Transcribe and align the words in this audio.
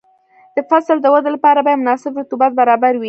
د 0.55 0.57
فصل 0.69 0.97
د 1.01 1.05
ودې 1.13 1.29
لپاره 1.35 1.59
باید 1.65 1.81
مناسب 1.81 2.11
رطوبت 2.21 2.51
برابر 2.59 2.93
وي. 2.95 2.99